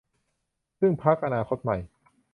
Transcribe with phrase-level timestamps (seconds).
[0.79, 1.77] ซึ่งพรรคอนาคตใหม่